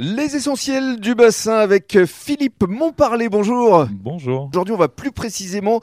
[0.00, 3.86] Les essentiels du bassin avec Philippe Montparler, bonjour.
[3.92, 4.48] Bonjour.
[4.52, 5.80] Aujourd'hui, on va plus précisément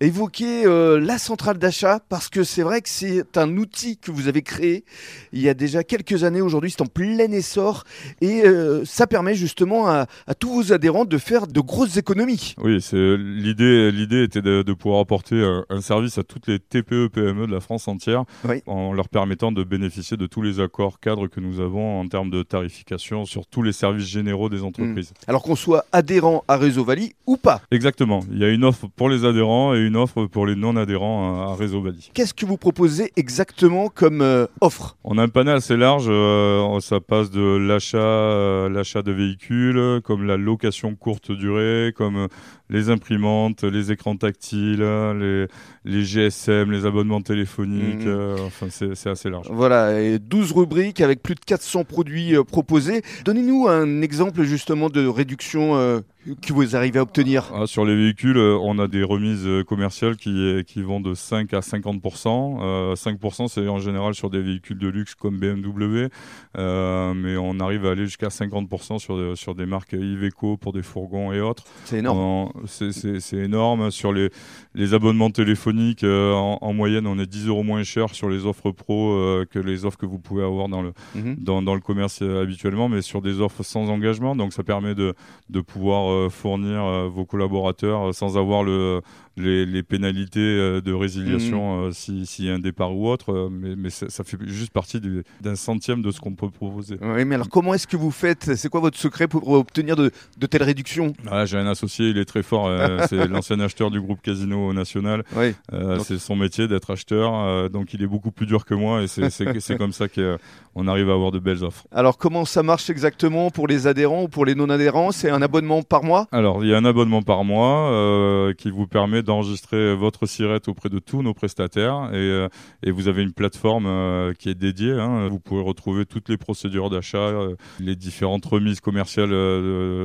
[0.00, 4.28] évoquer euh, la centrale d'achat parce que c'est vrai que c'est un outil que vous
[4.28, 4.84] avez créé
[5.32, 6.42] il y a déjà quelques années.
[6.42, 7.84] Aujourd'hui, c'est en plein essor
[8.20, 12.54] et euh, ça permet justement à, à tous vos adhérents de faire de grosses économies.
[12.62, 13.90] Oui, c'est l'idée.
[13.90, 17.52] L'idée était de, de pouvoir apporter un, un service à toutes les TPE PME de
[17.52, 18.62] la France entière, Oui.
[18.66, 22.28] en leur permettant de bénéficier de tous les accords cadres que nous avons en termes
[22.30, 25.12] de tarification sur tous les services généraux des entreprises.
[25.28, 27.60] Alors qu'on soit adhérent à Réseau Valley ou pas.
[27.70, 28.24] Exactement.
[28.32, 31.52] Il y a une offre pour les adhérents et une offre pour les non-adhérents à,
[31.52, 32.10] à Réseau Bali.
[32.14, 34.96] Qu'est-ce que vous proposez exactement comme euh, offre?
[35.04, 40.00] On a un panel assez large, euh, ça passe de l'achat, euh, l'achat de véhicules,
[40.02, 42.26] comme la location courte durée, comme
[42.70, 45.46] les imprimantes, les écrans tactiles, les,
[45.84, 49.46] les GSM, les abonnements téléphoniques, euh, enfin c'est assez large.
[49.50, 53.02] Voilà, et 12 rubriques avec plus de 400 produits proposés.
[53.44, 56.00] Donnez-nous un exemple justement de réduction euh,
[56.40, 57.50] que vous arrivez à obtenir?
[57.54, 61.00] Ah, sur les véhicules, euh, on a des remises euh, commerciales qui, euh, qui vont
[61.00, 62.58] de 5 à 50%.
[62.62, 66.08] Euh, 5% c'est en général sur des véhicules de luxe comme BMW,
[66.56, 70.72] euh, mais on arrive à aller jusqu'à 50% sur, de- sur des marques Iveco pour
[70.72, 71.64] des fourgons et autres.
[71.84, 72.50] C'est énorme.
[72.66, 73.90] C'est énorme.
[73.90, 74.30] Sur les,
[74.74, 78.46] les abonnements téléphoniques, euh, en, en moyenne, on est 10 euros moins cher sur les
[78.46, 79.14] offres pro
[79.50, 81.36] que les offres que vous pouvez avoir dans le, Mhm.
[81.38, 84.34] dans, dans le commerce habituellement, mais sur des offres sans engagement.
[84.36, 85.14] Donc ça permet de,
[85.50, 89.00] de pouvoir euh, fournir euh, vos collaborateurs euh, sans avoir le,
[89.36, 90.40] les, les pénalités
[90.80, 93.48] de résiliation si- s'il y a un départ ou autre.
[93.50, 96.96] mais mais ça, ça fait juste partie du- d'un centième de ce qu'on peut proposer.
[97.02, 98.54] Oui, mais alors comment est-ce que vous faites?
[98.54, 101.12] C'est quoi votre secret pour obtenir de, de telles réductions?
[101.30, 102.68] Ah, J'ai un associé, il est très fort.
[103.08, 105.24] c'est l'ancien acheteur du groupe Casino National.
[105.36, 105.54] Oui.
[105.72, 109.02] Euh, c'est son métier d'être acheteur, euh, donc il est beaucoup plus dur que moi
[109.02, 111.84] et c'est comme ça qu'on arrive à avoir de belles offres.
[111.92, 115.10] Alors comment ça marche exactement pour les adhérents ou pour les non-adhérents?
[115.10, 118.70] C'est un abonnement par mois Alors, il y a un abonnement par mois euh, qui
[118.70, 122.48] vous permet d'enregistrer votre sirette auprès de tous nos prestataires et, euh,
[122.86, 124.92] vous avez une plateforme euh, qui est dédiée.
[124.92, 125.28] hein.
[125.28, 127.32] Vous pouvez retrouver toutes les procédures d'achat,
[127.80, 129.32] les différentes remises commerciales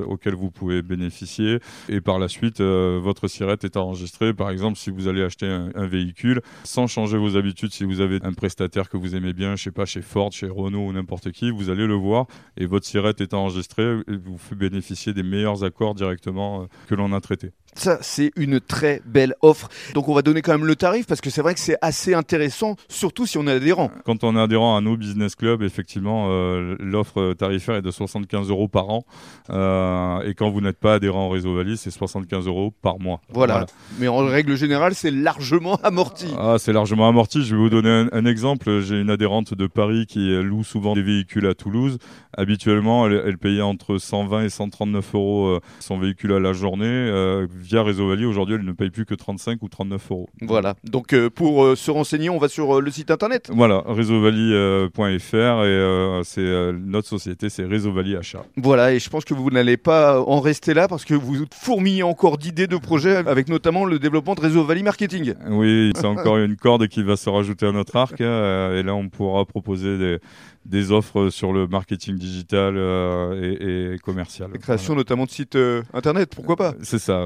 [0.07, 4.33] auxquelles vous pouvez bénéficier et par la suite, votre sirette est enregistrée.
[4.33, 8.01] Par exemple, si vous allez acheter un, un véhicule, sans changer vos habitudes, si vous
[8.01, 10.93] avez un prestataire que vous aimez bien, je sais pas, chez Ford, chez Renault ou
[10.93, 12.25] n'importe qui, vous allez le voir
[12.57, 16.95] et votre sirette est enregistrée et vous fait bénéficier des meilleurs accords directement euh, que
[16.95, 17.51] l'on a traités.
[17.75, 19.69] Ça, c'est une très belle offre.
[19.93, 22.13] Donc on va donner quand même le tarif parce que c'est vrai que c'est assez
[22.13, 23.91] intéressant, surtout si on est adhérent.
[24.05, 28.49] Quand on est adhérent à nos business clubs, effectivement, euh, l'offre tarifaire est de 75
[28.49, 29.05] euros par an.
[29.49, 33.21] Euh, et quand vous n'êtes pas adhérent au réseau Valise, c'est 75 euros par mois.
[33.29, 33.65] Voilà.
[33.99, 36.27] Mais en règle générale, c'est largement amorti.
[36.37, 37.43] Ah, c'est largement amorti.
[37.43, 38.81] Je vais vous donner un, un exemple.
[38.81, 41.97] J'ai une adhérente de Paris qui loue souvent des véhicules à Toulouse.
[42.37, 46.85] Habituellement, elle, elle payait entre 120 et 139 euros euh, son véhicule à la journée.
[46.87, 50.29] Euh, via Réseau Valley, aujourd'hui, elle ne paye plus que 35 ou 39 euros.
[50.41, 50.75] Voilà.
[50.83, 53.49] Donc euh, pour euh, se renseigner, on va sur euh, le site internet.
[53.53, 58.43] Voilà, réseauvalley.fr et c'est notre société, c'est Réseau Valley Achat.
[58.57, 62.03] Voilà, et je pense que vous n'allez pas en rester là parce que vous fourmillez
[62.03, 65.33] encore d'idées de projets avec notamment le développement de réseau Valley Marketing.
[65.49, 68.19] Oui, c'est encore une corde qui va se rajouter à notre arc.
[68.21, 70.19] euh, et là, on pourra proposer des,
[70.69, 74.51] des offres sur le marketing digital euh, et, et commercial.
[74.53, 76.73] La création notamment de sites euh, internet, pourquoi pas?
[76.83, 77.25] C'est ça.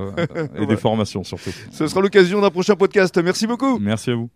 [0.55, 1.51] et des formations surtout.
[1.71, 3.17] Ce sera l'occasion d'un prochain podcast.
[3.23, 3.77] Merci beaucoup.
[3.79, 4.29] Merci à vous.